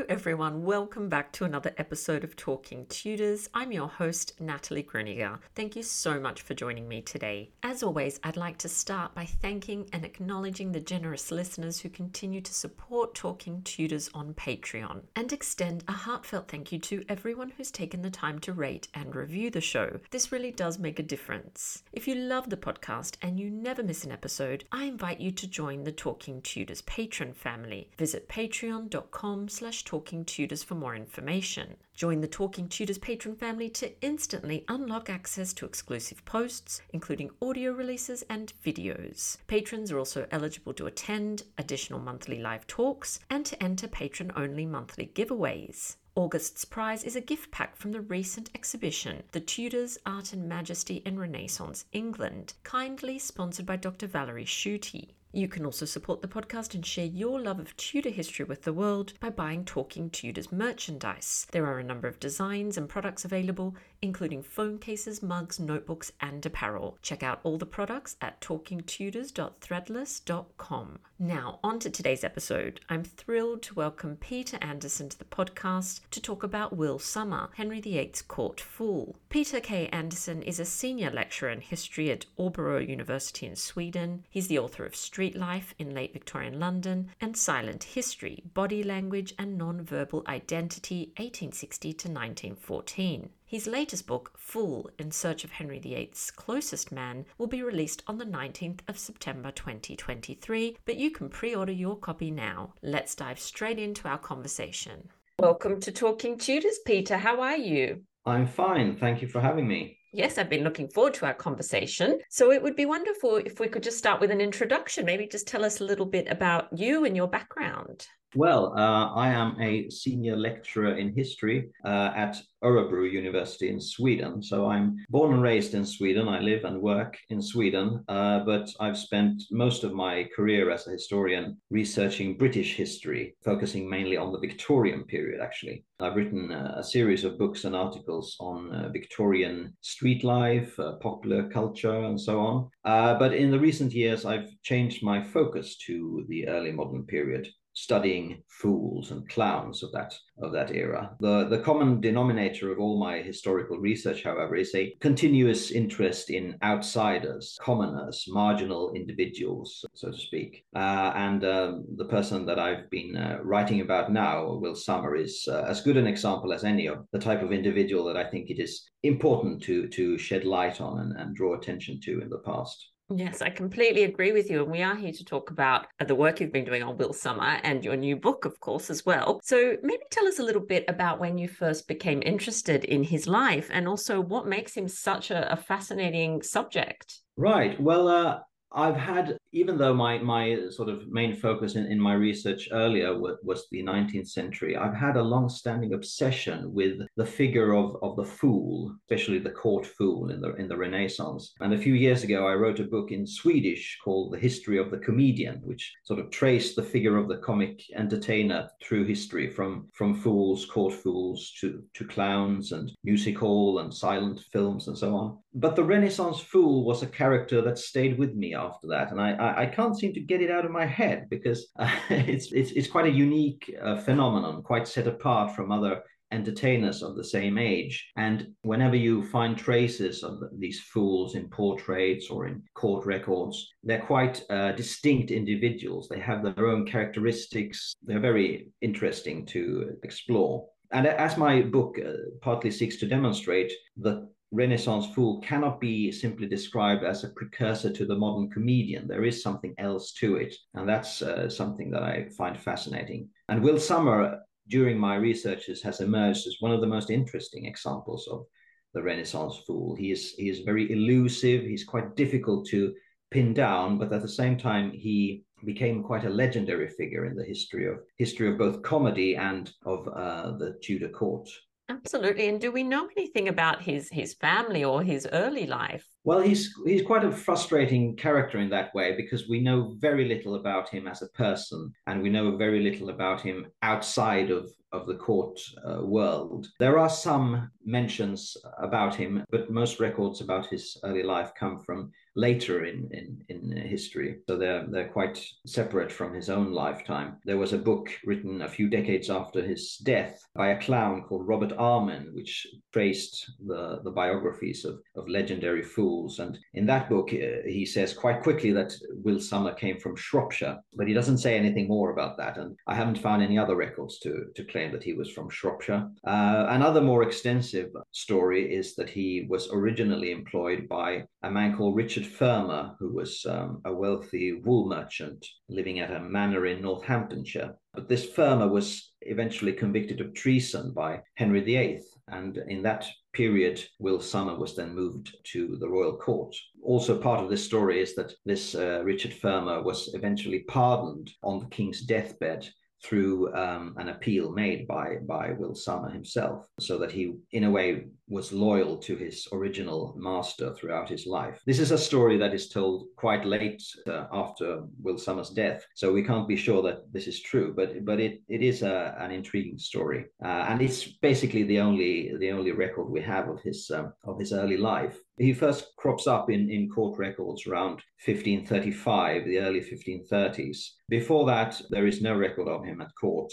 [0.00, 0.64] Hello, everyone.
[0.64, 3.50] Welcome back to another episode of Talking Tudors.
[3.52, 5.38] I'm your host, Natalie Grueninger.
[5.54, 7.50] Thank you so much for joining me today.
[7.62, 12.40] As always, I'd like to start by thanking and acknowledging the generous listeners who continue
[12.40, 17.70] to support Talking Tudors on Patreon, and extend a heartfelt thank you to everyone who's
[17.70, 20.00] taken the time to rate and review the show.
[20.10, 21.82] This really does make a difference.
[21.92, 25.46] If you love the podcast and you never miss an episode, I invite you to
[25.46, 27.90] join the Talking Tudors patron family.
[27.98, 31.74] Visit patreon.com slash talking tudors for more information.
[31.94, 37.72] Join the Talking Tudors patron family to instantly unlock access to exclusive posts, including audio
[37.72, 39.36] releases and videos.
[39.48, 44.64] Patrons are also eligible to attend additional monthly live talks and to enter patron only
[44.64, 45.96] monthly giveaways.
[46.14, 51.02] August's prize is a gift pack from the recent exhibition, The Tudors, Art and Majesty
[51.04, 54.06] in Renaissance England, kindly sponsored by Dr.
[54.06, 55.14] Valerie Schutte.
[55.32, 58.72] You can also support the podcast and share your love of Tudor history with the
[58.72, 61.46] world by buying Talking Tudors merchandise.
[61.52, 66.44] There are a number of designs and products available, including phone cases, mugs, notebooks, and
[66.44, 66.98] apparel.
[67.00, 70.98] Check out all the products at talkingtudors.threadless.com.
[71.22, 72.80] Now, on to today's episode.
[72.88, 77.78] I'm thrilled to welcome Peter Andersson to the podcast to talk about Will Somer, Henry
[77.82, 79.16] VIII's court fool.
[79.28, 79.88] Peter K.
[79.88, 84.24] Andersson is a senior lecturer in history at Örebro University in Sweden.
[84.30, 89.34] He's the author of Street Life in Late Victorian London and Silent History, Body Language
[89.38, 93.28] and Non-Verbal Identity, 1860 to 1914.
[93.50, 98.16] His latest book, Fool in Search of Henry VIII's Closest Man, will be released on
[98.16, 102.74] the 19th of September 2023, but you can pre order your copy now.
[102.80, 105.08] Let's dive straight into our conversation.
[105.40, 107.16] Welcome to Talking Tudors, Peter.
[107.16, 108.02] How are you?
[108.24, 108.94] I'm fine.
[108.94, 109.98] Thank you for having me.
[110.12, 112.20] Yes, I've been looking forward to our conversation.
[112.30, 115.04] So it would be wonderful if we could just start with an introduction.
[115.04, 118.06] Maybe just tell us a little bit about you and your background.
[118.36, 124.40] Well, uh, I am a senior lecturer in history uh, at Örebro University in Sweden.
[124.40, 126.28] So I'm born and raised in Sweden.
[126.28, 130.86] I live and work in Sweden, uh, but I've spent most of my career as
[130.86, 135.84] a historian researching British history, focusing mainly on the Victorian period, actually.
[135.98, 140.92] I've written uh, a series of books and articles on uh, Victorian street life, uh,
[140.96, 142.70] popular culture, and so on.
[142.84, 148.42] but in the recent years, I've changed my focus to the early modern period studying
[148.48, 151.14] fools and clowns of that of that era.
[151.20, 156.56] The the common denominator of all my historical research, however, is a continuous interest in
[156.62, 160.64] outsiders, commoners, marginal individuals, so to speak.
[160.74, 165.46] Uh, and um, the person that I've been uh, writing about now, Will Somer, is
[165.48, 168.50] uh, as good an example as any of the type of individual that I think
[168.50, 172.38] it is important to to shed light on and, and draw attention to in the
[172.38, 172.89] past.
[173.14, 174.62] Yes, I completely agree with you.
[174.62, 177.58] And we are here to talk about the work you've been doing on Will Somer
[177.64, 179.40] and your new book, of course, as well.
[179.42, 183.26] So maybe tell us a little bit about when you first became interested in his
[183.26, 187.20] life and also what makes him such a, a fascinating subject.
[187.36, 187.80] Right.
[187.80, 188.40] Well, uh,
[188.72, 193.18] I've had, even though my my sort of main focus in, in my research earlier
[193.18, 198.16] was, was the 19th century, I've had a long-standing obsession with the figure of, of
[198.16, 201.52] the fool, especially the court fool in the in the Renaissance.
[201.60, 204.90] And a few years ago, I wrote a book in Swedish called The History of
[204.90, 209.88] the Comedian, which sort of traced the figure of the comic entertainer through history, from
[209.94, 215.16] from fools, court fools, to to clowns and music hall and silent films and so
[215.16, 215.38] on.
[215.54, 219.62] But the Renaissance fool was a character that stayed with me after that, and I
[219.62, 222.88] I, can't seem to get it out of my head because uh, it's, it's it's
[222.94, 226.02] quite a unique uh, phenomenon, quite set apart from other
[226.32, 228.10] entertainers of the same age.
[228.16, 234.06] And whenever you find traces of these fools in portraits or in court records, they're
[234.06, 236.08] quite uh, distinct individuals.
[236.08, 237.94] They have their own characteristics.
[238.02, 240.66] They're very interesting to explore.
[240.92, 242.12] And as my book uh,
[242.42, 248.04] partly seeks to demonstrate, the Renaissance fool cannot be simply described as a precursor to
[248.04, 249.06] the modern comedian.
[249.06, 250.54] There is something else to it.
[250.74, 253.28] And that's uh, something that I find fascinating.
[253.48, 258.26] And Will Somer, during my researches, has emerged as one of the most interesting examples
[258.28, 258.44] of
[258.92, 259.94] the Renaissance fool.
[259.94, 262.92] He is, he is very elusive, he's quite difficult to
[263.30, 267.44] pin down, but at the same time, he became quite a legendary figure in the
[267.44, 271.48] history of history of both comedy and of uh, the Tudor court.
[271.90, 272.48] Absolutely.
[272.48, 276.06] And do we know anything about his his family or his early life?
[276.22, 280.54] Well, he's he's quite a frustrating character in that way because we know very little
[280.54, 285.06] about him as a person, and we know very little about him outside of of
[285.06, 286.68] the court uh, world.
[286.78, 292.12] There are some mentions about him, but most records about his early life come from
[292.36, 294.38] later in, in, in history.
[294.48, 297.36] So they're, they're quite separate from his own lifetime.
[297.44, 301.46] There was a book written a few decades after his death by a clown called
[301.46, 306.38] Robert Armin, which traced the, the biographies of, of legendary fools.
[306.38, 308.94] And in that book, uh, he says quite quickly that
[309.24, 312.58] Will Somer came from Shropshire, but he doesn't say anything more about that.
[312.58, 316.08] And I haven't found any other records to, to claim that he was from Shropshire.
[316.26, 321.96] Uh, another more extensive story is that he was originally employed by a man called
[321.96, 327.74] Richard Fermor, who was um, a wealthy wool merchant living at a manor in Northamptonshire.
[327.94, 332.00] But this Fermor was eventually convicted of treason by Henry VIII.
[332.28, 336.54] And in that period, Will Somer was then moved to the royal court.
[336.82, 341.58] Also, part of this story is that this uh, Richard Fermer was eventually pardoned on
[341.58, 342.68] the king's deathbed
[343.02, 347.70] through um, an appeal made by by Will Somer himself, so that he, in a
[347.70, 351.60] way, was loyal to his original master throughout his life.
[351.66, 356.12] This is a story that is told quite late uh, after Will Somer's death, so
[356.12, 359.32] we can't be sure that this is true, but but it, it is a, an
[359.32, 363.90] intriguing story, uh, and it's basically the only the only record we have of his
[363.90, 365.18] um, of his early life.
[365.38, 370.78] He first crops up in, in court records around 1535, the early 1530s.
[371.08, 373.50] Before that, there is no record of him at court.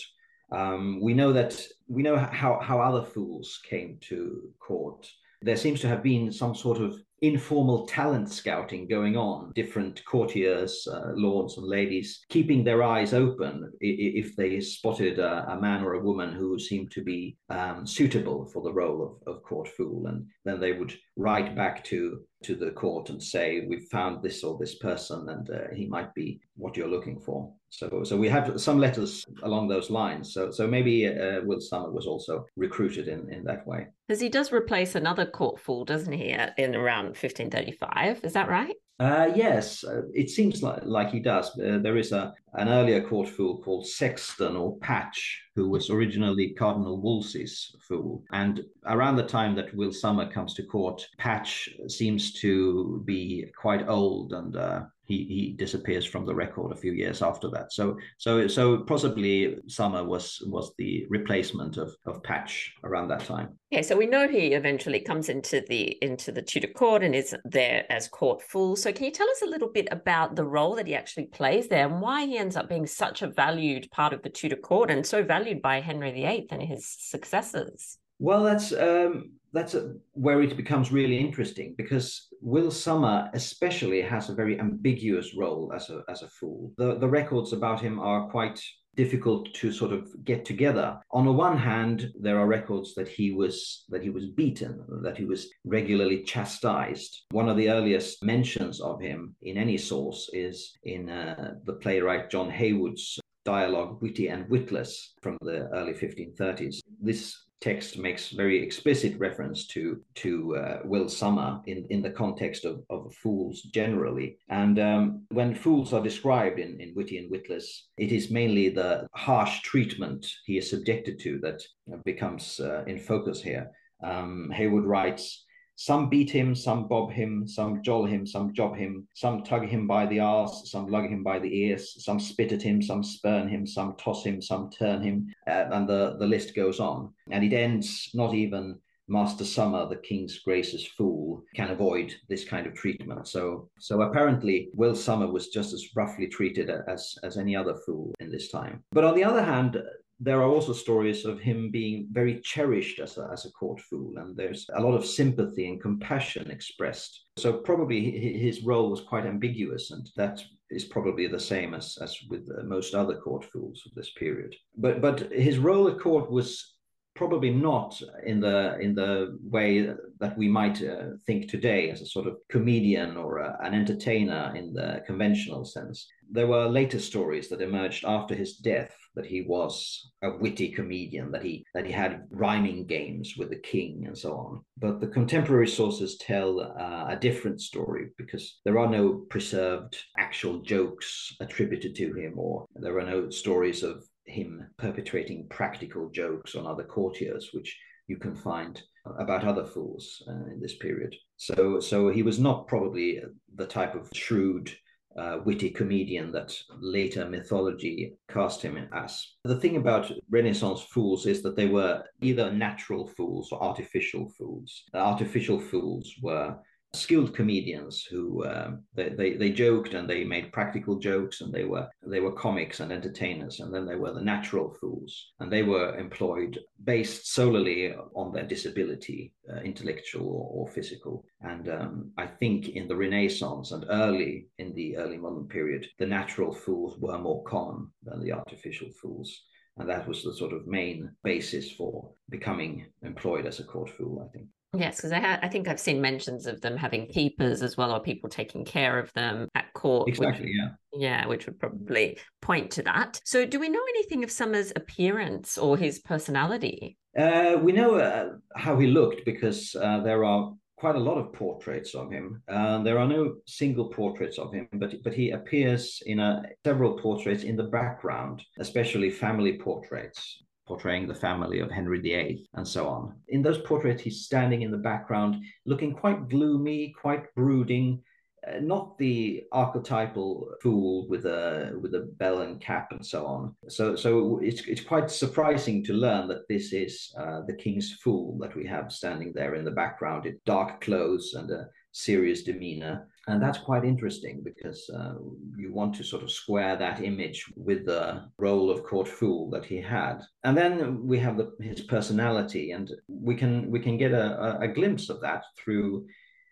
[0.52, 5.10] Um, we know that we know how, how other fools came to court.
[5.42, 9.52] There seems to have been some sort of informal talent scouting going on.
[9.56, 15.62] Different courtiers, uh, lords and ladies, keeping their eyes open if they spotted a, a
[15.62, 19.44] man or a woman who seemed to be um, suitable for the role of, of
[19.44, 23.88] court fool, and then they would write back to to the court and say we've
[23.90, 27.52] found this or this person and uh, he might be what you're looking for.
[27.70, 30.34] So so we have some letters along those lines.
[30.34, 33.88] So so maybe uh, will Somer was also recruited in in that way.
[34.08, 38.76] Because he does replace another court fool doesn't he in around 1535 is that right?
[39.00, 41.52] Uh, yes, uh, it seems like, like he does.
[41.60, 46.50] Uh, there is a an earlier court fool called Sexton or Patch, who was originally
[46.50, 48.24] Cardinal Wolsey's fool.
[48.32, 53.88] And around the time that Will Somer comes to court, Patch seems to be quite
[53.88, 57.72] old and uh, he, he disappears from the record a few years after that.
[57.72, 63.58] So so so possibly Somer was was the replacement of, of Patch around that time.
[63.72, 67.36] Yeah, so we know he eventually comes into the into the Tudor court and is
[67.46, 68.76] there as court fool.
[68.76, 71.68] So can you tell us a little bit about the role that he actually plays
[71.68, 74.92] there and why he ends up being such a valued part of the Tudor court
[74.92, 77.98] and so valued by Henry VIII and his successors?
[78.20, 84.30] Well, that's um, that's a, where it becomes really interesting because Will Somer especially has
[84.30, 86.74] a very ambiguous role as a as a fool.
[86.78, 88.62] The the records about him are quite
[88.98, 91.00] difficult to sort of get together.
[91.12, 95.18] On the one hand, there are records that he was that he was beaten, that
[95.18, 97.22] he was regularly chastised.
[97.32, 102.30] One of the earliest mentions of him in any source is in uh, the playwright
[102.30, 106.80] John Heywood's dialogue Witty and Witless from the early 1530s.
[107.00, 112.66] This text makes very explicit reference to to uh, Will Somer in, in the context
[112.66, 114.38] of, of fools generally.
[114.50, 119.08] And um, when fools are described in, in Witty and Witless, it is mainly the
[119.14, 121.62] harsh treatment he is subjected to that
[122.06, 123.72] becomes uh, in focus here.
[124.04, 125.46] Um, Heywood writes,
[125.78, 129.86] some beat him, some bob him, some joll him, some job him, some tug him
[129.86, 133.48] by the arse, some lug him by the ears, some spit at him, some spurn
[133.48, 137.14] him, some toss him, some turn him, uh, and the, the list goes on.
[137.30, 142.66] And it ends not even Master Somer, the King's gracious fool, can avoid this kind
[142.66, 143.28] of treatment.
[143.28, 148.14] So, so apparently, Will Somer was just as roughly treated as as any other fool
[148.20, 148.84] in this time.
[148.92, 149.82] But on the other hand,
[150.20, 154.18] there are also stories of him being very cherished as a, as a court fool,
[154.18, 157.26] and there's a lot of sympathy and compassion expressed.
[157.38, 162.18] So probably his role was quite ambiguous, and that is probably the same as, as
[162.30, 164.56] with most other court fools of this period.
[164.76, 166.74] But but his role at court was
[167.16, 172.06] probably not in the in the way that we might uh, think today as a
[172.06, 176.08] sort of comedian or a, an entertainer in the conventional sense.
[176.30, 181.32] There were later stories that emerged after his death that he was a witty comedian,
[181.32, 184.64] that he that he had rhyming games with the king and so on.
[184.78, 190.62] But the contemporary sources tell uh, a different story because there are no preserved actual
[190.62, 196.66] jokes attributed to him, or there are no stories of him perpetrating practical jokes on
[196.66, 197.76] other courtiers, which
[198.08, 198.82] you can find
[199.20, 201.16] about other fools uh, in this period.
[201.38, 203.22] So, so he was not probably
[203.56, 204.72] the type of shrewd,
[205.18, 209.36] uh, witty comedian that later mythology cast him as.
[209.44, 214.84] The thing about Renaissance fools is that they were either natural fools or artificial fools.
[214.94, 216.58] The artificial fools were
[216.98, 221.64] skilled comedians who um, they, they, they joked and they made practical jokes and they
[221.64, 225.64] were they were comics and entertainers and then they were the natural fools and they
[225.64, 231.24] were employed based solely on their disability uh, intellectual or, or, physical.
[231.42, 236.06] And um, i think in the renaissance and early in the early modern period the
[236.06, 239.44] natural fools were more common than the artificial fools.
[239.78, 244.26] And that was the sort of main basis for becoming employed as a court fool
[244.26, 247.62] i think Yes, because I, ha- I think I've seen mentions of them having keepers
[247.64, 250.10] as well, or people taking care of them at court.
[250.10, 250.70] Exactly, which, yeah.
[250.94, 253.20] Yeah, which would probably point to that.
[253.24, 256.98] So, do we know anything of Somers' appearance or his personality?
[257.18, 261.34] Uh, we know uh, how he looked because uh, there are quite a lot of
[261.34, 262.44] portraits of him.
[262.48, 267.00] Uh, there are no single portraits of him, but but he appears in a, several
[267.00, 272.88] portraits in the background, especially family portraits portraying the family of Henry VIII and so
[272.88, 273.16] on.
[273.30, 278.04] In those portraits, he's standing in the background, looking quite gloomy, quite brooding,
[278.48, 283.56] uh, not the archetypal fool with a with a bell and cap and so on.
[283.68, 288.38] So so it's it's quite surprising to learn that this is uh, the king's fool
[288.40, 293.08] that we have standing there in the background in dark clothes and a serious demeanor.
[293.28, 295.16] And that's quite interesting because uh,
[295.58, 299.66] you want to sort of square that image with the role of court fool that
[299.66, 300.22] he had.
[300.46, 304.68] And then we have the, his personality, and we can we can get a, a
[304.70, 306.08] glimpse of that through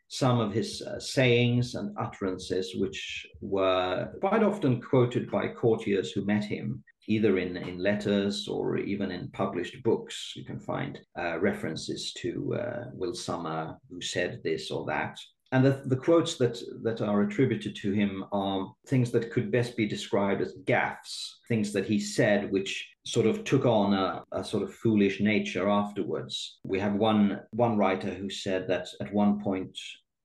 [0.09, 6.25] some of his uh, sayings and utterances, which were quite often quoted by courtiers who
[6.25, 10.33] met him, either in, in letters or even in published books.
[10.35, 15.17] You can find uh, references to uh, Will Somer, who said this or that
[15.51, 19.77] and the, the quotes that that are attributed to him are things that could best
[19.77, 24.43] be described as gaffes things that he said which sort of took on a, a,
[24.43, 26.57] sort of foolish nature afterwards.
[26.63, 29.77] We have one one writer who said that at one point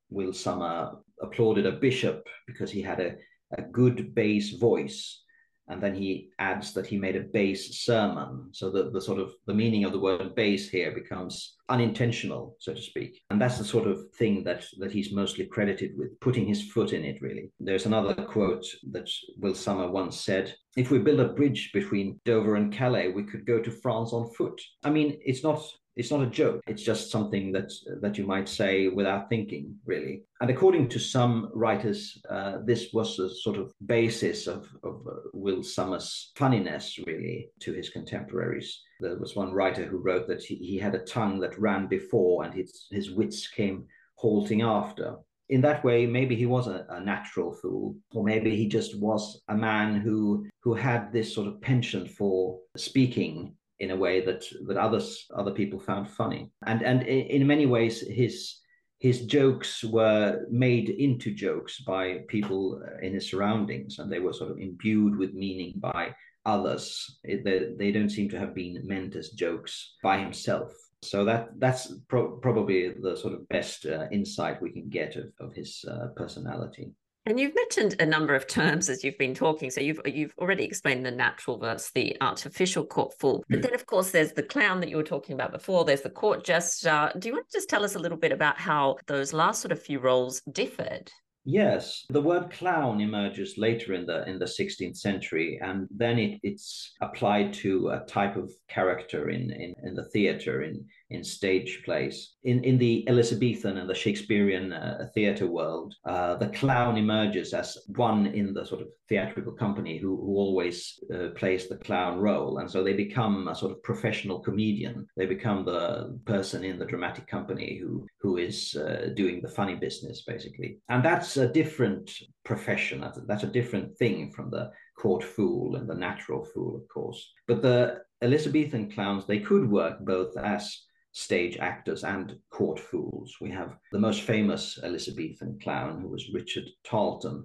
[0.08, 3.14] will Somer applauded a bishop because he had a,
[3.58, 5.22] a good bass voice
[5.70, 8.48] and then he adds that he made a base sermon.
[8.52, 12.74] So that the sort of the meaning of the word base here becomes unintentional so
[12.74, 13.22] to speak.
[13.30, 16.92] And that's the sort of thing that that he's mostly credited with putting his foot
[16.92, 17.50] in it really.
[17.60, 19.08] There's another quote that
[19.38, 23.46] will Somer once said if we build a bridge between dover and calais we could
[23.46, 24.60] go to france on foot.
[24.84, 25.62] I mean it's not
[25.96, 26.60] it's not a joke.
[26.66, 27.70] It's just something that
[28.00, 30.22] that you might say without thinking really.
[30.40, 35.16] And according to some writers uh, this was a sort of basis of, of uh,
[35.32, 38.80] will Somers' funniness really to his contemporaries.
[39.00, 42.44] There was one writer who wrote that he, he had a tongue that ran before
[42.44, 45.16] and his, his wits came halting after.
[45.48, 49.42] In that way, maybe he was a, a, natural fool, or maybe he just was
[49.48, 54.44] a man who who had this sort of penchant for speaking in a way that
[54.66, 56.50] that others other people found funny.
[56.66, 58.60] And and in many ways his
[58.98, 64.50] his jokes were made into jokes by people in his surroundings and they were sort
[64.50, 67.18] of imbued with meaning by others.
[67.24, 70.74] It, they, they don't seem to have been meant as jokes by himself.
[71.02, 75.32] So that that's pro- probably the sort of best uh, insight we can get of,
[75.40, 76.92] of his uh, personality
[77.26, 79.70] and you've mentioned a number of terms as you've been talking.
[79.70, 83.44] So you've you've already explained the natural versus the artificial court fool.
[83.48, 85.84] But then, of course, there's the clown that you were talking about before.
[85.84, 87.12] There's the court jester.
[87.18, 89.72] Do you want to just tell us a little bit about how those last sort
[89.72, 91.10] of few roles differed?
[91.44, 96.40] Yes, the word clown emerges later in the in the 16th century, and then it,
[96.42, 101.82] it's applied to a type of character in, in, in the theater, in in stage
[101.84, 102.34] plays.
[102.44, 107.78] In in the Elizabethan and the Shakespearean uh, theater world, uh, the clown emerges as
[107.96, 112.58] one in the sort of theatrical company who, who always uh, plays the clown role,
[112.58, 115.06] and so they become a sort of professional comedian.
[115.16, 119.74] They become the person in the dramatic company who who is uh, doing the funny
[119.74, 122.10] business, basically, and that's a different
[122.44, 123.04] profession.
[123.26, 127.32] That's a different thing from the court fool and the natural fool, of course.
[127.48, 130.78] But the Elizabethan clowns, they could work both as
[131.12, 133.36] stage actors and court fools.
[133.40, 137.44] We have the most famous Elizabethan clown, who was Richard Tarlton,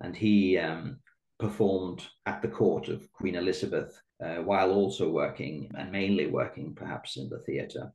[0.00, 0.98] and he um,
[1.38, 7.16] performed at the court of Queen Elizabeth uh, while also working and mainly working perhaps
[7.16, 7.92] in the theatre.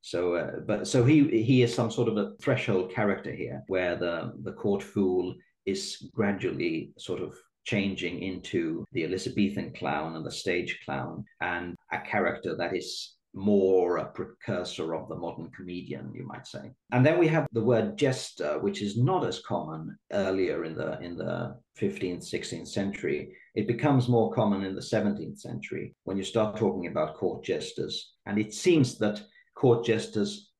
[0.00, 3.96] So, uh, but so he he is some sort of a threshold character here, where
[3.96, 10.30] the the court fool is gradually sort of changing into the Elizabethan clown and the
[10.30, 16.26] stage clown, and a character that is more a precursor of the modern comedian, you
[16.26, 16.70] might say.
[16.92, 21.00] And then we have the word jester, which is not as common earlier in the
[21.00, 23.34] in the 15th, 16th century.
[23.54, 28.14] It becomes more common in the 17th century when you start talking about court jesters.
[28.26, 29.22] And it seems that
[29.54, 30.50] court jesters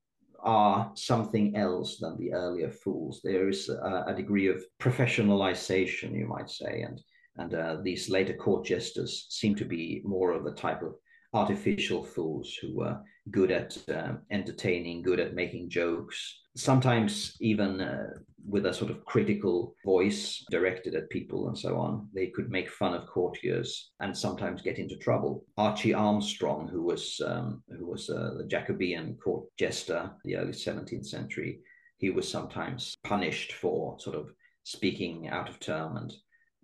[0.40, 3.20] are something else than the earlier fools.
[3.22, 7.00] There is a, a degree of professionalization, you might say, and
[7.38, 10.94] and uh, these later court jesters seem to be more of the type of
[11.32, 18.08] artificial fools who were good at uh, entertaining, good at making jokes, sometimes even uh,
[18.46, 22.08] with a sort of critical voice directed at people and so on.
[22.12, 25.44] They could make fun of courtiers and sometimes get into trouble.
[25.56, 31.06] Archie Armstrong, who was um, who was uh, the Jacobean court jester, the early 17th
[31.06, 31.60] century,
[31.98, 34.32] he was sometimes punished for sort of
[34.64, 36.12] speaking out of term and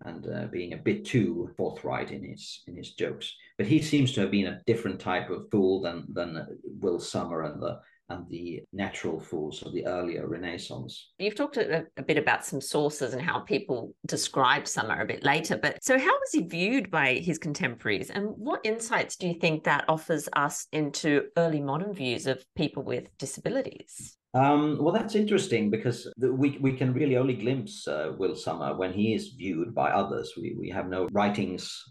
[0.04, 3.34] and uh, being a bit too forthright in his in his jokes.
[3.56, 6.46] But he seems to have been a different type of fool than than
[6.80, 11.10] Will Somer and the and the natural fools of the earlier Renaissance.
[11.18, 15.24] You've talked a, a, bit about some sources and how people describe Somer a bit
[15.24, 19.34] later, but so how was he viewed by his contemporaries, and what insights do you
[19.34, 24.17] think that offers us into early modern views of people with disabilities?
[24.35, 28.92] Um, well, that's interesting because we, we can really only glimpse uh, Will Somer when
[28.92, 30.35] he is viewed by others.
[30.37, 31.82] We, we have no writings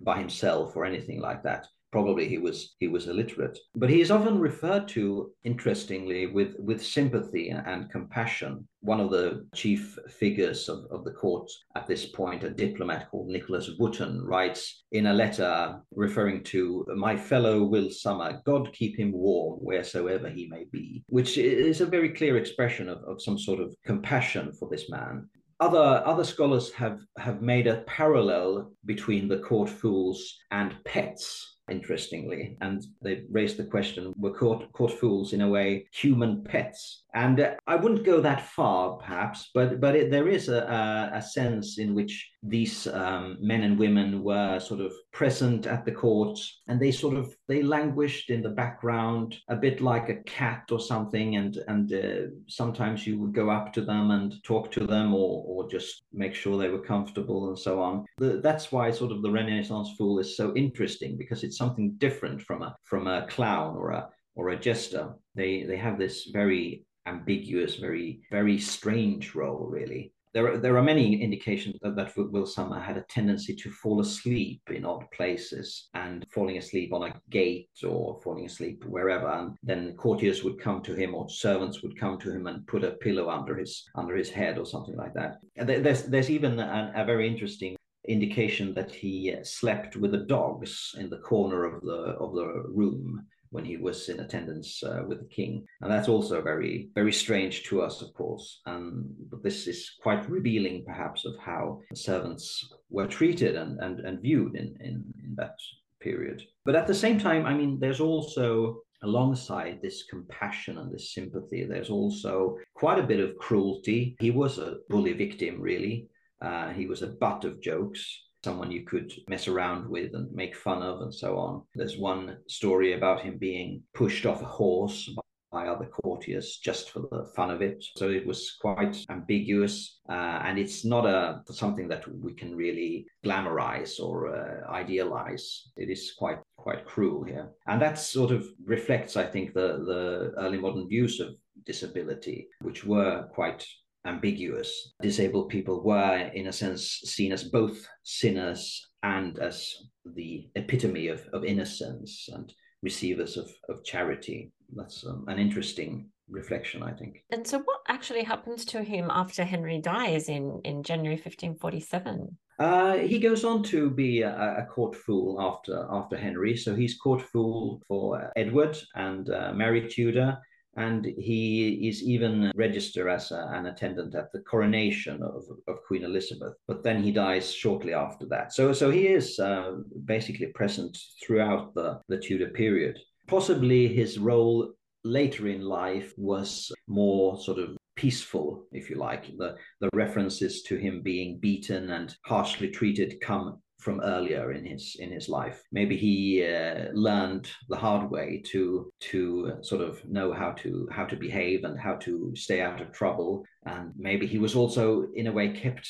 [0.00, 3.58] by himself or anything like that probably he was he was illiterate.
[3.74, 8.68] But he is often referred to interestingly with with sympathy and compassion.
[8.80, 13.28] One of the chief figures of, of the court at this point a diplomat called
[13.28, 19.10] nicholas Wotton writes in a letter referring to my fellow will Somer god keep him
[19.12, 23.60] warm wheresoever he may be which is a very clear expression of, of some sort
[23.60, 25.28] of compassion for this man.
[25.58, 30.18] Other other scholars have have made a parallel between the court fools
[30.50, 32.56] and pets interestingly.
[32.60, 37.04] And they raised the question were court, court fools, in a way, human pets?
[37.16, 41.22] And uh, I wouldn't go that far, perhaps, but but it, there is a, a,
[41.22, 46.38] sense in which these um, men and women were sort of present at the court,
[46.68, 50.78] and they sort of they languished in the background, a bit like a cat or
[50.78, 51.36] something.
[51.36, 55.42] And and uh, sometimes you would go up to them and talk to them, or
[55.46, 58.04] or just make sure they were comfortable and so on.
[58.18, 62.42] The, that's why sort of the Renaissance fool is so interesting because it's something different
[62.42, 65.14] from a from a clown or a or a jester.
[65.34, 70.12] They they have this very ambiguous, very, very strange role, really.
[70.34, 74.00] There are, there are many indications that, that Will Somer had a tendency to fall
[74.00, 79.28] asleep in odd places and falling asleep on a gate or falling asleep wherever.
[79.28, 82.84] And then courtiers would come to him or servants would come to him and put
[82.84, 85.38] a pillow under his under his head or something like that.
[85.56, 87.74] There's there's even a, a very interesting
[88.08, 93.26] indication that he slept with the dogs in the corner of the of the room
[93.50, 95.64] when he was in attendance uh, with the king.
[95.80, 98.60] And that's also very, very strange to us, of course.
[98.66, 104.20] and but this is quite revealing, perhaps, of how servants were treated and, and, and
[104.20, 105.56] viewed in, in, in that
[106.00, 106.42] period.
[106.64, 111.64] But at the same time, I mean, there's also alongside this compassion and this sympathy,
[111.64, 114.16] there's also quite a bit of cruelty.
[114.20, 116.08] He was a bully victim, really.
[116.40, 120.54] Uh, he was a butt of jokes someone you could mess around with and make
[120.54, 121.62] fun of and so on.
[121.74, 125.10] There's one story about him being pushed off a horse
[125.50, 127.84] by other courtiers just for the fun of it.
[127.96, 133.06] So it was quite ambiguous, uh, and it's not a something that we can really
[133.24, 135.46] glamorize or uh, idealize.
[135.76, 140.32] It is quite quite cruel here, and that sort of reflects, I think, the the
[140.38, 141.28] early modern views of
[141.64, 143.66] disability, which were quite
[144.06, 144.94] ambiguous.
[145.02, 149.74] Disabled people were, in a sense, seen as both sinners and as
[150.14, 154.52] the epitome of, of innocence and receivers of, of charity.
[154.74, 157.22] That's um, an interesting reflection, I think.
[157.30, 162.36] And so, what actually happens to him after Henry dies in, in January 1547?
[162.58, 166.56] Uh, he goes on to be a, a, court fool after after Henry.
[166.56, 170.38] So he's court fool for Edward and uh, Mary Tudor
[170.76, 176.04] and he is even registered as a, an attendant at the coronation of, of Queen
[176.04, 176.54] Elizabeth.
[176.68, 178.52] But then he dies shortly after that.
[178.52, 182.98] So, so he is uh, basically present throughout the, the Tudor period.
[183.26, 189.26] Possibly his role later in life was more sort of peaceful, if you like.
[189.38, 194.96] The, the references to him being beaten and harshly treated come from earlier in his
[194.98, 195.62] in his life.
[195.72, 201.04] Maybe he uh, learned the hard way to to sort of know how to how
[201.04, 203.44] to behave and how to stay out of trouble.
[203.64, 205.88] And maybe he was also in a way kept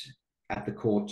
[0.49, 1.11] at the court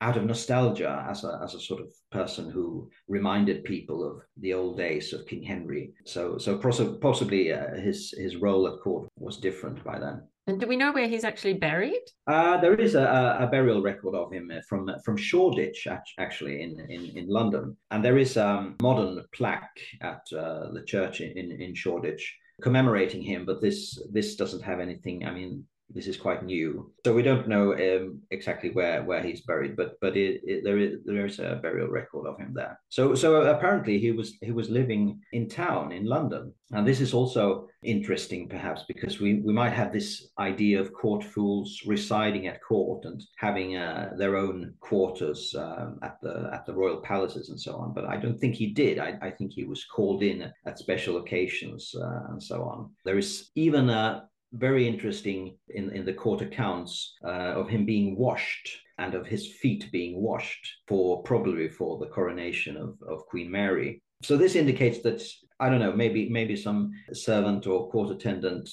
[0.00, 4.54] out of nostalgia as a as a sort of person who reminded people of the
[4.54, 5.92] old days of King Henry.
[6.04, 6.58] So so
[7.00, 10.22] possibly uh, his his role at court was different by then.
[10.48, 12.00] And do we know where he's actually buried?
[12.26, 15.86] Uh, there is a, a, burial record of him uh, from from Shoreditch,
[16.18, 17.76] actually, in, in, in London.
[17.90, 23.44] And there is a modern plaque at uh, the church in, in Shoreditch commemorating him,
[23.44, 25.26] but this this doesn't have anything.
[25.26, 29.40] I mean, this is quite new, so we don't know um, exactly where where he's
[29.42, 32.78] buried, but but it, it, there is there is a burial record of him there.
[32.90, 37.14] So so apparently he was he was living in town in London, and this is
[37.14, 42.62] also interesting perhaps because we we might have this idea of court fools residing at
[42.62, 47.60] court and having uh, their own quarters um, at the at the royal palaces and
[47.60, 48.98] so on, but I don't think he did.
[48.98, 52.90] I, I think he was called in at special occasions uh, and so on.
[53.04, 58.16] There is even a very interesting in, in the court accounts uh, of him being
[58.16, 63.50] washed and of his feet being washed for probably for the coronation of, of Queen
[63.50, 64.02] Mary.
[64.22, 65.22] So this indicates that
[65.60, 68.68] I don't know, maybe maybe some servant or court attendant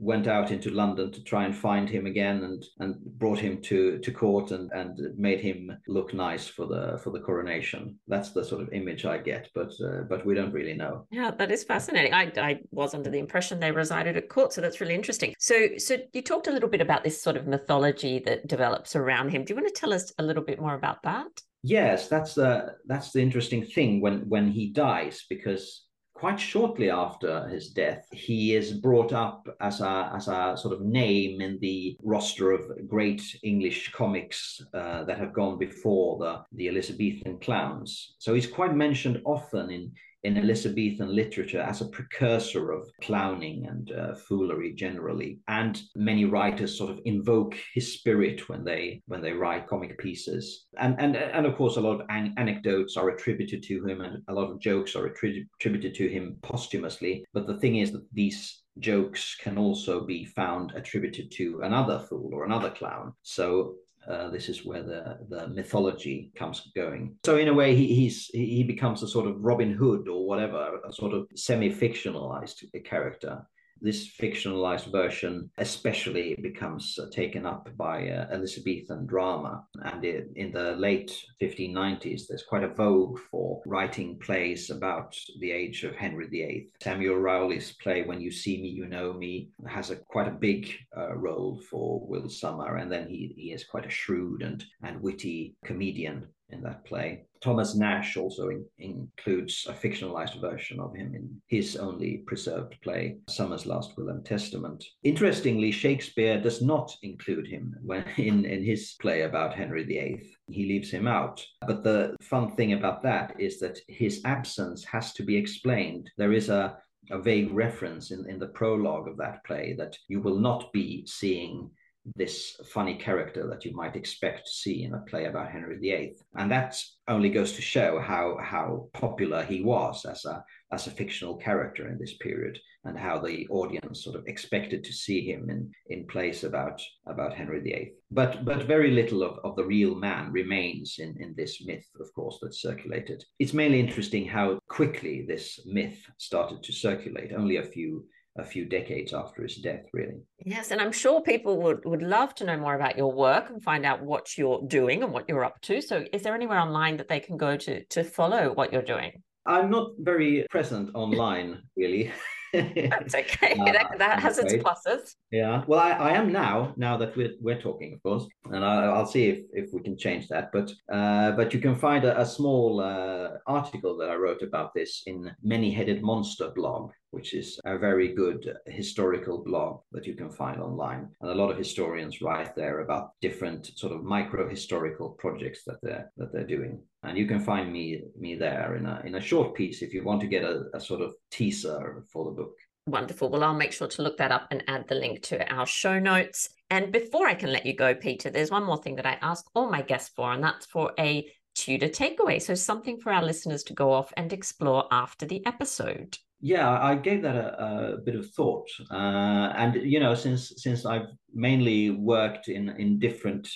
[0.00, 3.98] went out into London to try and find him again and and brought him to
[3.98, 7.98] to court and and made him look nice for the for the coronation.
[8.06, 11.06] That's the sort of image I get, but uh, but we don't really know.
[11.10, 12.14] Yeah, that is fascinating.
[12.14, 15.34] I I was under the impression they resided at court, so that's really interesting.
[15.38, 19.30] So so you talked a little bit about this sort of mythology that develops around
[19.30, 19.44] him.
[19.44, 21.26] Do you want to tell us a little bit more about that?
[21.62, 25.87] Yes, that's the that's the interesting thing when when he dies because
[26.18, 30.80] quite shortly after his death, he is brought up as a, as a sort of
[30.80, 36.68] name in the roster of great English comics uh, that have gone before the, the
[36.68, 38.16] Elizabethan clowns.
[38.18, 39.92] So he's quite mentioned often in,
[40.24, 45.38] in Elizabethan literature as a precursor of clowning and uh, foolery generally.
[45.48, 50.66] And many writers sort of invoke his spirit when they when they write comic pieces.
[50.78, 54.22] And and and of course, a lot of an- anecdotes are attributed to him, and
[54.28, 57.24] a lot of jokes are attri- attributed to him posthumously.
[57.32, 62.30] But the thing is that these jokes can also be found attributed to another fool
[62.32, 63.12] or another clown.
[63.22, 63.74] So
[64.08, 67.16] uh, this is where the, the mythology comes going.
[67.24, 70.80] So in a way, he, he's he becomes a sort of Robin Hood or whatever,
[70.88, 73.46] a sort of semi-fictionalized character
[73.80, 79.64] this fictionalized version especially becomes uh, taken up by uh, Elizabethan drama.
[79.82, 85.50] And it, in the late 1590s, there's quite a vogue for writing plays about the
[85.50, 86.70] age of Henry VIII.
[86.82, 90.72] Samuel Rowley's play When You See Me, You Know Me has a quite a big
[90.96, 92.76] uh, role for Will Somer.
[92.76, 97.24] And then he, he is quite a shrewd and, and witty comedian in that play.
[97.40, 103.18] Thomas Nashe also in, includes a fictionalized version of him in his only preserved play,
[103.28, 104.84] Summer's Last Will and Testament.
[105.04, 110.34] Interestingly, Shakespeare does not include him when in, in his play about Henry VIII.
[110.48, 111.44] He leaves him out.
[111.66, 116.10] But the fun thing about that is that his absence has to be explained.
[116.16, 116.78] There is a
[117.10, 121.04] a vague reference in, in the prologue of that play that you will not be
[121.06, 121.70] seeing
[122.16, 126.16] this funny character that you might expect to see in a play about Henry VIII.
[126.36, 130.90] And that only goes to show how how popular he was as a as a
[130.90, 135.48] fictional character in this period and how the audience sort of expected to see him
[135.50, 137.92] in in plays about about Henry VIII.
[138.10, 142.12] But but very little of, of the real man remains in, in this myth, of
[142.14, 143.24] course, that's circulated.
[143.38, 148.04] It's mainly interesting how quickly this myth started to circulate, only a few
[148.38, 150.20] a few decades after his death, really.
[150.44, 153.62] Yes, and I'm sure people would, would love to know more about your work and
[153.62, 155.80] find out what you're doing and what you're up to.
[155.80, 159.22] So, is there anywhere online that they can go to to follow what you're doing?
[159.46, 162.12] I'm not very present online, really.
[162.52, 163.54] That's okay.
[163.58, 165.14] Uh, that, that has its pluses.
[165.30, 165.64] Yeah.
[165.66, 166.74] Well, I, I am now.
[166.76, 169.96] Now that we're we're talking, of course, and I, will see if, if we can
[169.96, 170.50] change that.
[170.52, 174.74] But uh, but you can find a, a small uh, article that I wrote about
[174.74, 180.14] this in Many Headed Monster blog, which is a very good historical blog that you
[180.14, 181.08] can find online.
[181.20, 185.78] And a lot of historians write there about different sort of micro historical projects that
[185.82, 189.20] they're that they're doing and you can find me me there in a in a
[189.20, 192.54] short piece if you want to get a, a sort of teaser for the book.
[192.86, 193.28] Wonderful.
[193.28, 195.98] Well, I'll make sure to look that up and add the link to our show
[195.98, 196.48] notes.
[196.70, 199.44] And before I can let you go, Peter, there's one more thing that I ask
[199.54, 202.40] all my guests for, and that's for a Tudor takeaway.
[202.40, 206.16] So, something for our listeners to go off and explore after the episode.
[206.40, 210.86] Yeah, I gave that a, a bit of thought, uh, and you know, since since
[210.86, 213.48] I've mainly worked in in different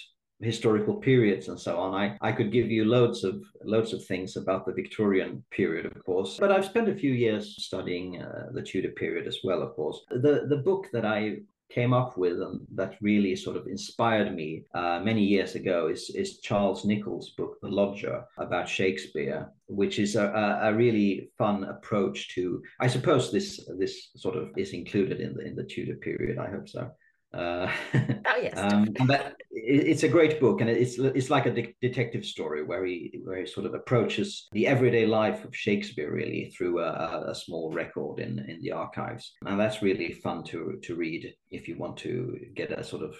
[0.42, 1.94] historical periods and so on.
[1.94, 6.04] I, I could give you loads of loads of things about the Victorian period, of
[6.04, 9.74] course, but I've spent a few years studying uh, the Tudor period as well, of
[9.74, 10.00] course.
[10.10, 11.38] The the book that I
[11.72, 16.10] came up with and that really sort of inspired me uh, many years ago is,
[16.10, 22.34] is Charles Nicholl's book, The Lodger, about Shakespeare, which is a, a, really fun approach
[22.34, 22.62] to.
[22.80, 26.38] I suppose this this sort of is included in the in the Tudor period.
[26.38, 26.90] I hope so.
[27.34, 31.74] Uh, oh yes, um, that it's a great book, and it's it's like a de-
[31.80, 36.52] detective story where he where he sort of approaches the everyday life of Shakespeare really
[36.56, 40.94] through a, a small record in in the archives, and that's really fun to to
[40.94, 43.16] read if you want to get a sort of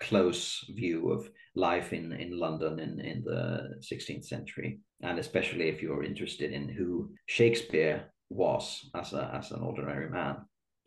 [0.00, 5.82] close view of life in in London in in the 16th century, and especially if
[5.82, 10.36] you're interested in who Shakespeare was as a as an ordinary man.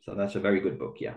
[0.02, 1.16] So that's a very good book, yeah.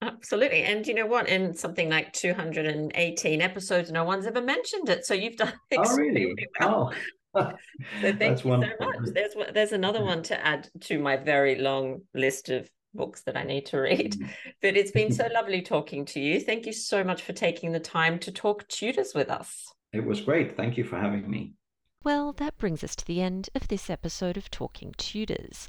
[0.00, 0.62] Absolutely.
[0.62, 1.28] And you know what?
[1.28, 5.04] In something like 218 episodes, no one's ever mentioned it.
[5.04, 6.34] So you've done oh, really?
[6.60, 6.92] well.
[7.34, 7.34] Oh.
[7.34, 7.52] so
[8.00, 8.76] thank That's you wonderful.
[8.80, 9.10] so much.
[9.12, 13.44] There's there's another one to add to my very long list of books that I
[13.44, 14.14] need to read.
[14.14, 14.28] Mm.
[14.62, 16.40] But it's been so lovely talking to you.
[16.40, 19.72] Thank you so much for taking the time to talk Tudors with us.
[19.92, 20.56] It was great.
[20.56, 21.52] Thank you for having me.
[22.04, 25.68] Well, that brings us to the end of this episode of Talking Tudors.